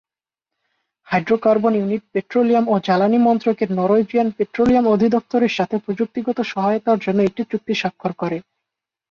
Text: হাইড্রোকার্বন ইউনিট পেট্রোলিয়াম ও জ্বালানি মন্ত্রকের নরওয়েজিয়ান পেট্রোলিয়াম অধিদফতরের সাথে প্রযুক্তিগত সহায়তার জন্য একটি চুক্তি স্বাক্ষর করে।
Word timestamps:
হাইড্রোকার্বন 1.07 1.73
ইউনিট 1.75 2.03
পেট্রোলিয়াম 2.13 2.65
ও 2.67 2.75
জ্বালানি 2.85 3.19
মন্ত্রকের 3.27 3.69
নরওয়েজিয়ান 3.77 4.27
পেট্রোলিয়াম 4.37 4.85
অধিদফতরের 4.87 5.55
সাথে 5.57 5.75
প্রযুক্তিগত 5.85 6.37
সহায়তার 6.51 6.97
জন্য 7.05 7.19
একটি 7.23 7.41
চুক্তি 7.51 7.73
স্বাক্ষর 7.81 8.11
করে। 8.21 8.37